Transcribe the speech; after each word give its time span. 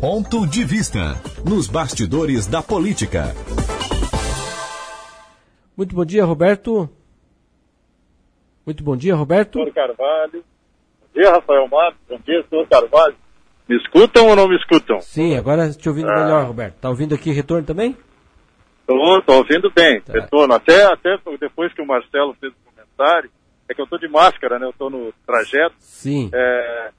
Ponto 0.00 0.46
de 0.46 0.64
Vista. 0.64 1.14
Nos 1.46 1.68
bastidores 1.68 2.46
da 2.46 2.62
política. 2.62 3.34
Muito 5.76 5.94
bom 5.94 6.04
dia, 6.04 6.24
Roberto. 6.24 6.88
Muito 8.64 8.82
bom 8.82 8.96
dia, 8.96 9.14
Roberto. 9.14 9.58
Senhor 9.58 9.72
Carvalho. 9.74 10.42
Bom 11.00 11.06
dia, 11.14 11.30
Rafael 11.32 11.68
Matos. 11.68 12.00
Bom 12.08 12.18
dia, 12.24 12.44
senhor 12.48 12.66
Carvalho. 12.68 13.14
Me 13.68 13.76
escutam 13.76 14.26
ou 14.28 14.36
não 14.36 14.48
me 14.48 14.56
escutam? 14.56 15.00
Sim, 15.00 15.36
agora 15.36 15.70
te 15.70 15.88
ouvindo 15.88 16.10
Ah. 16.10 16.24
melhor, 16.24 16.44
Roberto. 16.46 16.76
Tá 16.80 16.88
ouvindo 16.88 17.14
aqui 17.14 17.30
retorno 17.30 17.66
também? 17.66 17.96
Estou 18.80 19.22
tô 19.22 19.34
ouvindo 19.34 19.70
bem. 19.70 20.00
Tá. 20.00 20.14
Retorno. 20.14 20.54
Até, 20.54 20.82
até 20.84 21.16
depois 21.38 21.72
que 21.74 21.82
o 21.82 21.86
Marcelo 21.86 22.34
fez 22.40 22.52
o 22.52 22.70
comentário, 22.70 23.30
é 23.68 23.74
que 23.74 23.80
eu 23.80 23.84
estou 23.84 23.98
de 23.98 24.08
máscara, 24.08 24.58
né? 24.58 24.66
Eu 24.66 24.70
estou 24.70 24.90
no 24.90 25.12
trajeto. 25.26 25.74
Sim. 25.78 26.30
É, 26.32 26.90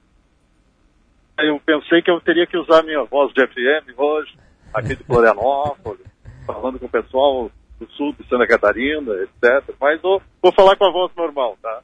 eu 1.42 1.60
pensei 1.64 2.02
que 2.02 2.10
eu 2.10 2.20
teria 2.20 2.46
que 2.46 2.56
usar 2.56 2.82
minha 2.82 3.04
voz 3.04 3.32
de 3.32 3.46
FM 3.46 3.98
hoje, 3.98 4.34
aqui 4.72 4.96
de 4.96 5.04
Florianópolis, 5.04 6.06
falando 6.46 6.78
com 6.78 6.86
o 6.86 6.90
pessoal 6.90 7.50
do 7.78 7.90
sul 7.92 8.12
de 8.12 8.26
Santa 8.28 8.46
Catarina, 8.46 9.12
etc. 9.14 9.74
Mas 9.80 10.00
vou, 10.00 10.22
vou 10.40 10.52
falar 10.52 10.76
com 10.76 10.86
a 10.86 10.92
voz 10.92 11.12
normal, 11.16 11.58
tá? 11.60 11.82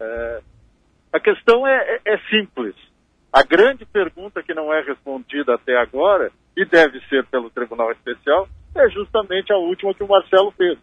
É, 0.00 0.40
a 1.12 1.20
questão 1.20 1.66
é, 1.66 2.00
é- 2.04 2.14
é 2.14 2.18
simples. 2.30 2.74
A 3.32 3.42
grande 3.42 3.84
pergunta 3.84 4.42
que 4.42 4.54
não 4.54 4.72
é 4.72 4.80
respondida 4.82 5.54
até 5.54 5.76
agora, 5.76 6.30
e 6.56 6.64
deve 6.64 7.00
ser 7.08 7.24
pelo 7.26 7.50
Tribunal 7.50 7.92
Especial, 7.92 8.48
é 8.74 8.88
justamente 8.90 9.52
a 9.52 9.56
última 9.56 9.94
que 9.94 10.02
o 10.02 10.08
Marcelo 10.08 10.50
fez. 10.52 10.78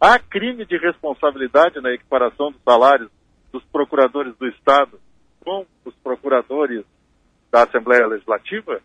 Há 0.00 0.18
crime 0.18 0.64
de 0.64 0.78
responsabilidade 0.78 1.80
na 1.80 1.92
equiparação 1.92 2.52
dos 2.52 2.62
salários 2.62 3.10
dos 3.52 3.62
procuradores 3.64 4.34
do 4.36 4.46
Estado 4.46 4.98
com 5.44 5.66
os 5.84 5.94
procuradores 5.96 6.84
da 7.50 7.64
Assembleia 7.64 8.06
Legislativa? 8.06 8.80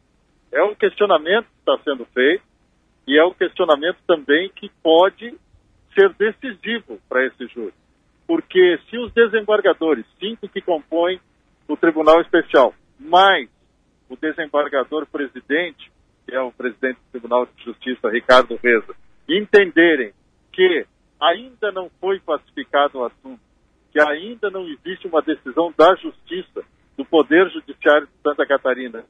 É 0.52 0.64
um 0.64 0.76
questionamento 0.76 1.46
que 1.46 1.60
está 1.60 1.78
sendo 1.84 2.06
feito 2.06 2.44
e 3.08 3.18
é 3.18 3.24
um 3.26 3.34
questionamento 3.34 3.98
também 4.08 4.50
que 4.50 4.70
pode 4.82 5.36
ser 5.94 6.14
decisivo 6.14 7.00
para 7.08 7.26
esse 7.26 7.48
júri. 7.48 7.74
Porque 8.28 8.80
se 8.90 8.98
os 8.98 9.14
desembargadores, 9.14 10.06
cinco 10.20 10.50
que 10.50 10.62
compõem 10.62 11.20
o 11.68 11.78
Tribunal 11.78 12.22
Especial, 12.22 12.74
mais 13.00 13.50
o 14.10 14.16
desembargador 14.16 15.06
presidente, 15.08 15.92
que 16.26 16.36
é 16.36 16.42
o 16.42 16.52
presidente 16.52 16.96
do 16.96 17.12
Tribunal 17.12 17.46
de 17.46 17.64
Justiça, 17.64 18.10
Ricardo 18.10 18.60
Reza, 18.62 18.96
entenderem 19.30 20.12
que 20.52 20.86
ainda 21.20 21.72
não 21.72 21.90
foi 22.00 22.20
pacificado 22.20 23.00
o 23.00 23.06
assunto, 23.06 23.40
que 23.92 24.00
ainda 24.00 24.50
não 24.50 24.68
existe 24.68 25.08
uma 25.08 25.22
decisão 25.22 25.74
da 25.78 25.96
Justiça, 25.96 26.64
do 26.98 27.06
Poder 27.06 27.50
Judiciário 27.50 28.08
de 28.08 28.14
Santa 28.24 28.46
Catarina, 28.46 29.04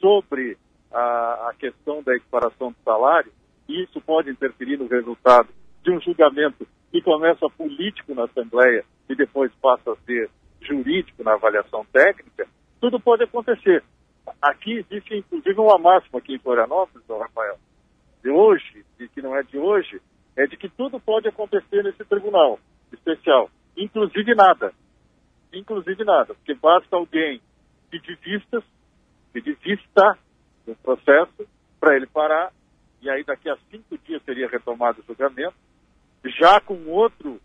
sobre 0.00 0.56
a, 0.92 1.50
a 1.50 1.54
questão 1.58 2.02
da 2.02 2.14
equiparação 2.14 2.70
do 2.70 2.76
salário, 2.84 3.32
e 3.68 3.82
isso 3.82 4.00
pode 4.00 4.30
interferir 4.30 4.76
no 4.76 4.86
resultado 4.86 5.48
de 5.82 5.90
um 5.90 6.00
julgamento 6.00 6.66
que 6.90 7.00
começa 7.02 7.48
político 7.50 8.14
na 8.14 8.24
Assembleia 8.24 8.84
e 9.08 9.14
depois 9.14 9.52
passa 9.60 9.92
a 9.92 9.96
ser 10.04 10.30
jurídico 10.60 11.22
na 11.22 11.34
avaliação 11.34 11.84
técnica, 11.92 12.46
tudo 12.80 13.00
pode 13.00 13.24
acontecer. 13.24 13.82
Aqui 14.40 14.78
existe, 14.78 15.16
inclusive, 15.16 15.60
uma 15.60 15.78
máxima 15.78 16.18
aqui 16.18 16.34
em 16.34 16.38
Florianópolis, 16.38 17.08
ô 17.08 17.18
Rafael, 17.18 17.58
de 18.22 18.30
hoje, 18.30 18.84
e 18.98 19.08
que 19.08 19.20
não 19.20 19.36
é 19.36 19.42
de 19.42 19.58
hoje, 19.58 20.00
é 20.36 20.46
de 20.46 20.56
que 20.56 20.68
tudo 20.68 20.98
pode 20.98 21.28
acontecer 21.28 21.82
nesse 21.82 22.04
tribunal 22.04 22.58
especial, 22.92 23.50
inclusive 23.76 24.34
nada. 24.34 24.72
Inclusive 25.58 26.04
nada, 26.04 26.34
porque 26.34 26.54
basta 26.54 26.96
alguém 26.96 27.40
pedir 27.90 28.18
vistas, 28.18 28.64
pedir 29.32 29.56
vista 29.62 30.18
do 30.66 30.74
processo, 30.76 31.46
para 31.78 31.96
ele 31.96 32.06
parar, 32.06 32.52
e 33.00 33.10
aí 33.10 33.22
daqui 33.22 33.48
a 33.48 33.56
cinco 33.70 33.98
dias 33.98 34.22
seria 34.24 34.48
retomado 34.48 35.00
o 35.00 35.04
julgamento, 35.04 35.54
já 36.24 36.60
com 36.60 36.86
outro 36.86 37.40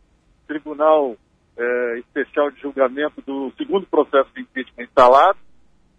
tribunal 0.48 1.16
eh, 1.58 2.00
especial 2.00 2.50
de 2.50 2.62
julgamento 2.62 3.22
do 3.22 3.52
segundo 3.58 3.86
processo 3.86 4.30
de 4.34 4.42
impeachment 4.42 4.86
instalado, 4.86 5.38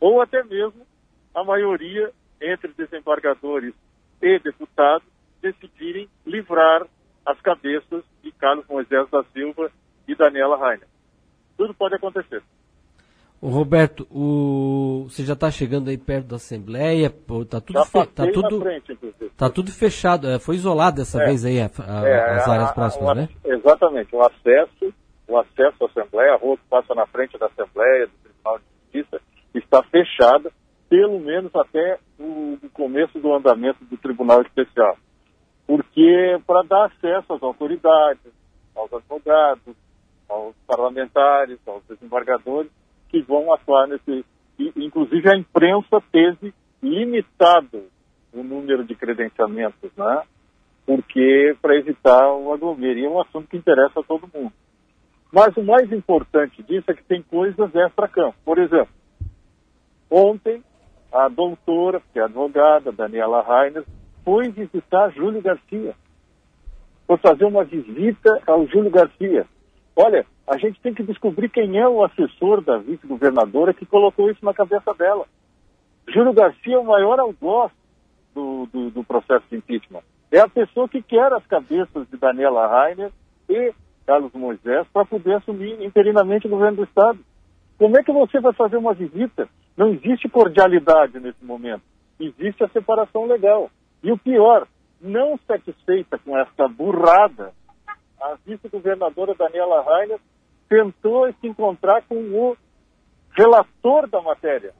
ou 0.01 0.23
até 0.23 0.43
mesmo 0.43 0.87
a 1.35 1.45
maioria 1.45 2.11
entre 2.41 2.73
desembargadores 2.73 3.75
e 4.23 4.39
deputados 4.39 5.07
decidirem 5.43 6.09
livrar 6.27 6.87
as 7.25 7.41
cabeças 7.41 8.03
de 8.23 8.33
Carlos 8.33 8.67
Moisés 8.67 9.09
da 9.11 9.23
Silva 9.25 9.71
e 10.09 10.15
Daniela 10.15 10.57
Rainer. 10.57 10.89
Tudo 11.61 11.75
pode 11.75 11.95
acontecer. 11.95 12.43
Roberto, 13.43 14.07
o... 14.11 15.05
você 15.11 15.23
já 15.27 15.35
está 15.35 15.51
chegando 15.51 15.91
aí 15.91 15.99
perto 15.99 16.29
da 16.29 16.37
Assembleia, 16.37 17.11
pô, 17.11 17.45
tá 17.45 17.61
tudo, 17.61 17.85
fe... 17.85 18.07
tá 18.07 18.27
tudo, 18.33 18.61
frente, 18.63 18.99
tá 19.37 19.51
tudo 19.51 19.71
fechado, 19.71 20.27
é, 20.31 20.39
foi 20.39 20.55
isolado 20.57 20.97
dessa 20.97 21.21
É. 21.23 21.27
vez 21.27 21.45
aí 21.45 21.61
a- 21.61 21.67
a- 21.87 22.09
É, 22.09 22.31
as 22.37 22.49
áreas 22.49 22.71
a- 22.71 22.73
próximas, 22.73 23.15
né? 23.17 23.29
Exatamente, 23.45 24.17
o 24.17 24.23
acesso, 24.23 24.95
o 25.29 25.37
acesso 25.39 25.77
à 25.83 25.87
Assembleia, 25.87 26.33
a 26.33 26.37
rua 26.39 26.57
que 26.57 26.63
passa 26.71 26.95
na 26.95 27.07
frente 27.07 27.37
da 27.39 27.45
Assembleia, 27.47 28.07
do 28.07 28.13
Tribunal 28.23 28.59
de 28.59 28.65
Justiça, 28.99 29.21
está 29.55 29.83
fechada, 29.83 30.51
pelo 30.89 31.21
menos 31.21 31.55
até 31.55 31.99
o, 32.19 32.57
o 32.63 32.71
começo 32.73 33.19
do 33.19 33.35
andamento 33.35 33.85
do 33.85 33.99
Tribunal 33.99 34.41
Especial. 34.43 34.97
Porque 35.67 36.39
para 36.47 36.63
dar 36.63 36.87
acesso 36.87 37.35
às 37.35 37.43
autoridades, 37.43 38.33
aos 38.75 38.91
advogados, 38.95 39.75
aos 40.31 40.55
parlamentares, 40.67 41.59
aos 41.67 41.83
desembargadores 41.85 42.71
que 43.09 43.21
vão 43.23 43.53
atuar 43.53 43.89
nesse. 43.89 44.25
e, 44.59 44.73
inclusive 44.77 45.29
a 45.29 45.37
imprensa 45.37 46.01
teve 46.13 46.55
limitado 46.83 47.85
o 48.33 48.43
número 48.43 48.85
de 48.85 48.95
credenciamentos, 48.95 49.91
né? 49.97 50.23
porque 50.87 51.57
para 51.61 51.77
evitar 51.77 52.33
o 52.33 52.53
aglomero. 52.53 52.99
E 52.99 53.05
é 53.05 53.09
um 53.09 53.21
assunto 53.21 53.49
que 53.49 53.57
interessa 53.57 54.01
a 54.01 54.03
todo 54.03 54.31
mundo. 54.33 54.53
Mas 55.33 55.57
o 55.57 55.63
mais 55.63 55.93
importante 55.93 56.63
disso 56.63 56.91
é 56.91 56.95
que 56.95 57.05
tem 57.05 57.23
coisas 57.23 57.73
extra-campo. 57.75 58.37
Por 58.45 58.59
exemplo, 58.59 58.93
ontem 60.11 60.63
a 61.13 61.29
doutora, 61.29 62.03
que 62.13 62.19
é 62.19 62.25
advogada, 62.25 62.93
Daniela 62.93 63.43
Rainer, 63.43 63.85
foi 64.25 64.49
visitar 64.51 65.11
Júlio 65.11 65.41
Garcia. 65.41 65.95
Foi 67.07 67.17
fazer 67.19 67.45
uma 67.45 67.65
visita 67.65 68.41
ao 68.47 68.67
Júlio 68.67 68.91
Garcia. 68.91 69.47
Olha, 69.97 70.25
a 70.47 70.57
gente 70.57 70.81
tem 70.81 70.95
que 70.95 71.03
descobrir 71.03 71.49
quem 71.49 71.79
é 71.79 71.89
o 71.89 72.05
assessor 72.05 72.61
da 72.61 72.79
vice-governadora 72.79 73.75
que 73.75 73.87
colocou 73.87 74.31
isso 74.31 74.45
na 74.45 74.55
cabeça 74.55 74.95
dela. 74.95 75.27
Júlio 76.09 76.33
Garcia 76.33 76.77
é 76.77 76.79
o 76.79 76.85
maior 76.85 77.19
algoz 77.21 77.71
do, 78.35 78.67
do, 78.73 78.91
do 78.91 79.05
processo 79.05 79.45
de 79.51 79.57
impeachment. 79.57 80.03
É 80.31 80.41
a 80.41 80.49
pessoa 80.49 80.89
que 80.89 81.03
quer 81.03 81.33
as 81.33 81.45
cabeças 81.47 82.09
de 82.09 82.17
Daniela 82.17 82.67
Rainer 82.67 83.11
e 83.49 83.73
Carlos 84.07 84.33
Moisés 84.33 84.87
para 84.93 85.05
poder 85.05 85.35
assumir 85.37 85.83
interinamente 85.83 86.47
o 86.47 86.51
governo 86.51 86.79
do 86.79 86.85
Estado. 86.85 87.19
Como 87.79 87.99
é 87.99 88.03
que 88.03 88.13
você 88.13 88.41
vai 88.41 88.53
fazer 88.53 88.77
uma 88.77 88.95
visita? 88.95 89.49
Não 89.77 89.89
existe 89.89 90.29
cordialidade 90.29 91.19
nesse 91.19 91.45
momento. 91.45 91.83
Existe 92.19 92.63
a 92.63 92.69
separação 92.69 93.25
legal. 93.27 93.71
E 94.03 94.13
o 94.13 94.19
pior, 94.19 94.67
não 95.01 95.39
satisfeita 95.47 96.19
com 96.19 96.37
essa 96.39 96.69
burrada, 96.69 97.53
a 98.31 98.37
vice-governadora 98.47 99.35
Daniela 99.35 99.83
Rainer 99.83 100.19
tentou 100.69 101.33
se 101.33 101.47
encontrar 101.47 102.03
com 102.03 102.15
o 102.17 102.57
relator 103.37 104.09
da 104.09 104.21
matéria, 104.21 104.73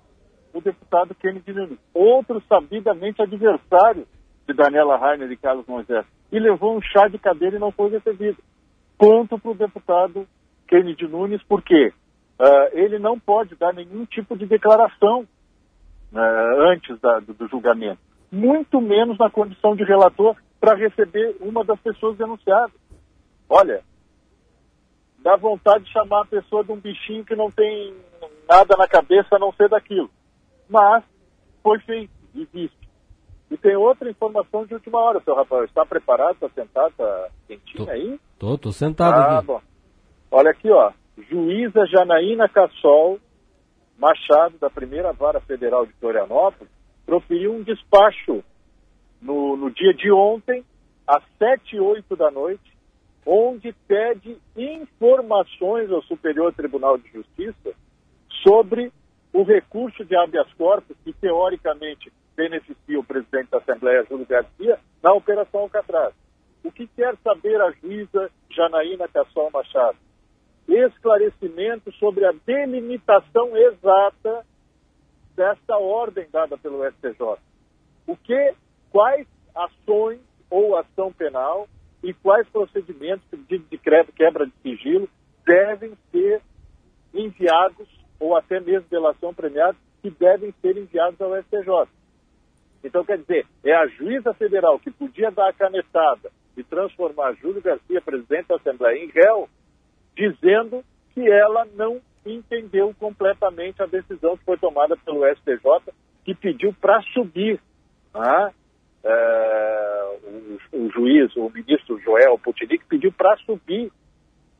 o 0.55 0.61
deputado 0.61 1.15
Kennedy 1.15 1.53
Nunes, 1.53 1.79
outro 1.95 2.43
sabidamente 2.49 3.23
adversário 3.23 4.07
de 4.47 4.55
Daniela 4.55 4.97
Rainer 4.97 5.31
e 5.31 5.37
Carlos 5.37 5.67
Moisés, 5.67 6.05
e 6.33 6.39
levou 6.39 6.77
um 6.77 6.83
chá 6.83 7.09
de 7.09 7.19
cadeira 7.19 7.57
e 7.57 7.61
não 7.61 7.73
foi 7.73 7.91
recebido. 7.91 8.39
Ponto 8.99 9.39
para 9.39 9.51
o 9.51 9.55
deputado 9.55 10.27
Kennedy 10.69 11.07
Nunes, 11.09 11.43
porque 11.49 11.93
ah, 12.39 12.69
ele 12.73 12.99
não 12.99 13.19
pode 13.19 13.55
dar 13.57 13.73
nenhum 13.73 14.05
tipo 14.05 14.37
de 14.37 14.47
declaração 14.47 15.27
ah, 16.15 16.55
antes 16.73 17.01
da- 17.01 17.21
do, 17.21 17.33
do 17.35 17.49
julgamento, 17.49 18.01
muito 18.31 18.81
menos 18.81 19.19
na 19.19 19.31
condição 19.31 19.75
de 19.75 19.85
relator 19.85 20.37
para 20.61 20.77
receber 20.77 21.37
uma 21.41 21.65
das 21.65 21.81
pessoas 21.81 22.17
denunciadas. 22.17 22.73
Olha, 23.51 23.83
dá 25.19 25.35
vontade 25.37 25.85
de 25.85 25.93
chamar 25.93 26.23
a 26.23 26.27
pessoa 26.27 26.63
de 26.63 26.71
um 26.71 26.77
bichinho 26.77 27.25
que 27.25 27.35
não 27.35 27.51
tem 27.51 27.93
nada 28.49 28.77
na 28.79 28.87
cabeça 28.87 29.29
a 29.35 29.39
não 29.41 29.53
ser 29.53 29.69
daquilo. 29.69 30.09
Mas 30.69 31.03
foi 31.63 31.81
feito, 31.81 32.13
existe. 32.35 32.79
E 33.51 33.57
tem 33.57 33.75
outra 33.75 34.09
informação 34.09 34.65
de 34.65 34.75
última 34.75 35.01
hora, 35.01 35.21
seu 35.25 35.35
Rafael. 35.35 35.65
Está 35.65 35.85
preparado? 35.85 36.35
Está 36.35 36.49
sentado? 36.51 36.91
Está 36.91 37.29
quentinho 37.49 37.85
Tô. 37.87 37.91
aí? 37.91 38.21
Tô, 38.39 38.57
tô 38.57 38.71
sentado 38.73 39.19
Ah, 39.21 39.39
aqui. 39.39 39.47
bom. 39.47 39.61
Olha 40.31 40.51
aqui, 40.53 40.71
ó. 40.71 40.93
Juíza 41.29 41.85
Janaína 41.87 42.49
Cassol 42.49 43.19
Machado, 43.99 44.57
da 44.59 44.71
primeira 44.71 45.13
vara 45.13 45.41
federal 45.41 45.85
de 45.85 45.93
Florianópolis, 45.95 46.73
proferiu 47.05 47.53
um 47.53 47.63
despacho 47.63 48.43
no, 49.21 49.57
no 49.57 49.71
dia 49.71 49.93
de 49.93 50.11
ontem, 50.11 50.65
às 51.07 51.23
sete 51.37 51.77
e 51.77 51.81
oito 51.81 52.17
da 52.17 52.31
noite, 52.31 52.70
onde 53.27 53.73
pede 53.87 54.37
informações 54.57 55.91
ao 55.91 56.03
Superior 56.03 56.53
Tribunal 56.55 56.99
de 56.99 57.09
Justiça 57.11 57.73
sobre 58.43 58.93
o 59.33 59.43
recurso 59.43 60.05
de 60.05 60.17
habeas 60.17 60.53
corpus, 60.55 60.97
que 61.05 61.13
teoricamente 61.13 62.13
beneficia 62.35 62.99
o 62.99 63.05
presidente 63.05 63.51
da 63.51 63.59
Assembleia, 63.59 64.05
Júlio 64.09 64.27
Garcia, 64.27 64.79
na 65.03 65.13
Operação 65.13 65.61
Alcatraz. 65.61 66.15
O 66.65 66.73
que 66.73 66.87
quer 66.87 67.17
saber 67.23 67.61
a 67.61 67.71
juíza 67.73 68.31
Janaína 68.51 69.09
Cassol 69.09 69.51
Machado? 69.51 69.99
Esclarecimento 70.69 71.93
sobre 71.93 72.25
a 72.25 72.33
delimitação 72.47 73.57
exata 73.57 74.45
desta 75.35 75.77
ordem 75.77 76.27
dada 76.31 76.57
pelo 76.59 76.85
STJ. 76.93 77.39
O 78.07 78.17
que, 78.17 78.55
quais 78.91 79.27
ações 79.55 80.21
ou 80.51 80.77
ação 80.77 81.13
penal 81.13 81.69
e 82.03 82.15
quais 82.15 82.49
procedimentos 82.49 83.25
de 83.49 83.59
decreto 83.59 84.13
quebra 84.13 84.47
de 84.47 84.53
sigilo 84.63 85.09
devem 85.47 85.93
ser 86.11 86.41
enviados 87.13 87.89
ou 88.19 88.37
até 88.37 88.61
mesmo 88.61 88.89
delação 88.89 89.35
premiada 89.35 89.77
que 90.03 90.11
devem 90.11 90.53
ser 90.61 90.77
enviados 90.77 91.21
ao 91.21 91.37
STJ. 91.43 91.89
Então, 92.83 93.05
quer 93.05 93.19
dizer, 93.19 93.47
é 93.65 93.75
a 93.75 93.87
juíza 93.87 94.33
federal 94.35 94.79
que 94.79 94.91
podia 94.91 95.31
dar 95.31 95.49
a 95.49 95.53
canetada 95.53 96.31
e 96.57 96.65
transformar 96.65 97.35
Júlio 97.35 97.61
Garcia, 97.61 98.01
presidente 98.01 98.49
da 98.49 98.57
Assembleia, 98.57 99.05
em 99.05 99.09
réu, 99.09 99.49
dizendo 100.17 100.83
que 101.13 101.29
ela 101.29 101.67
não 101.75 102.01
entendeu 102.25 102.95
completamente 102.99 103.83
a 103.83 103.87
decisão 103.87 104.37
que 104.37 104.45
foi 104.45 104.57
tomada 104.59 104.97
pelo 104.97 105.27
STJ, 105.37 105.93
que 106.25 106.35
pediu 106.35 106.75
para 106.75 107.01
subir 107.15 107.61
né, 108.15 108.55
é, 109.05 110.00
o, 110.73 110.91
juiz, 110.91 111.35
o 111.37 111.51
ministro 111.51 111.99
Joel 112.01 112.39
Putinic, 112.39 112.85
pediu 112.87 113.13
para 113.13 113.37
subir 113.39 113.91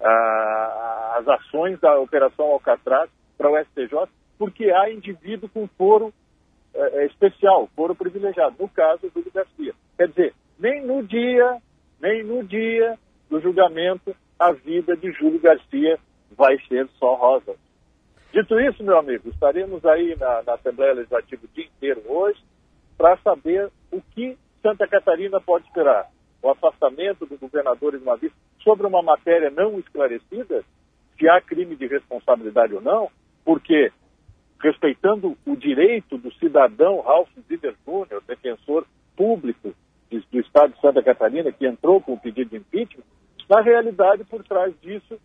ah, 0.01 1.17
as 1.19 1.29
ações 1.29 1.79
da 1.81 1.99
Operação 1.99 2.47
Alcatraz 2.47 3.11
para 3.37 3.51
o 3.51 3.59
STJ, 3.65 4.09
porque 4.39 4.71
há 4.71 4.91
indivíduo 4.91 5.49
com 5.49 5.67
foro 5.69 6.13
é, 6.75 7.07
especial, 7.07 7.69
foro 7.75 7.95
privilegiado, 7.95 8.57
no 8.59 8.69
caso 8.69 9.11
do 9.11 9.33
Garcia. 9.33 9.75
Quer 9.97 10.09
dizer, 10.09 10.35
nem 10.59 10.85
no 10.85 11.03
dia, 11.03 11.59
nem 12.01 12.23
no 12.23 12.45
dia 12.45 12.99
do 13.29 13.41
julgamento, 13.41 14.15
a 14.39 14.53
vida 14.53 14.97
de 14.97 15.13
Júlio 15.13 15.41
Garcia 15.41 15.99
vai 16.37 16.59
ser 16.69 16.89
só 16.99 17.15
rosa. 17.15 17.55
Dito 18.33 18.59
isso, 18.61 18.83
meu 18.85 18.99
amigo, 18.99 19.29
estaremos 19.29 19.85
aí 19.85 20.17
na, 20.19 20.43
na 20.43 20.55
Assembleia 20.55 20.95
Legislativa 20.95 21.43
o 21.45 21.55
dia 21.55 21.67
inteiro 21.67 22.03
hoje 22.07 22.41
para 22.97 23.17
saber 23.19 23.71
o 23.91 24.01
que 24.15 24.39
Santa 24.63 24.87
Catarina 24.87 25.41
pode 25.41 25.67
esperar. 25.67 26.09
O 26.43 26.51
afastamento 26.51 27.27
do 27.27 27.37
governador 27.37 27.99
vez 28.19 28.33
sobre 28.63 28.87
uma 28.87 29.03
matéria 29.03 29.51
não 29.51 29.79
esclarecida, 29.79 30.65
se 31.19 31.29
há 31.29 31.41
crime 31.41 31.77
de 31.77 31.87
responsabilidade 31.87 32.75
ou 32.75 32.81
não, 32.81 33.11
porque 33.45 33.93
respeitando 34.61 35.37
o 35.47 35.57
direito 35.57 36.19
do 36.19 36.33
cidadão 36.35 37.01
Ralph 37.01 37.29
Zider 37.49 37.75
Jr., 37.87 38.23
defensor 38.27 38.87
público 39.17 39.75
do 40.11 40.41
Estado 40.41 40.75
de 40.75 40.81
Santa 40.81 41.03
Catarina, 41.03 41.53
que 41.53 41.67
entrou 41.67 42.01
com 42.01 42.15
o 42.15 42.21
pedido 42.21 42.51
de 42.51 42.57
impeachment, 42.57 43.05
na 43.49 43.61
realidade, 43.61 44.25
por 44.25 44.45
trás 44.45 44.73
disso, 44.81 45.19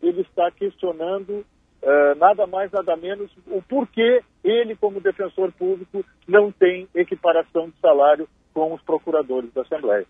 ele 0.00 0.22
está 0.22 0.50
questionando 0.50 1.44
uh, 1.82 2.14
nada 2.16 2.46
mais, 2.46 2.70
nada 2.70 2.96
menos 2.96 3.30
o 3.46 3.60
porquê 3.62 4.22
ele, 4.42 4.76
como 4.76 5.00
defensor 5.00 5.52
público, 5.52 6.04
não 6.26 6.50
tem 6.52 6.88
equiparação 6.94 7.68
de 7.68 7.78
salário 7.80 8.28
com 8.58 8.74
os 8.74 8.82
procuradores 8.82 9.52
da 9.52 9.62
Assembleia. 9.62 10.04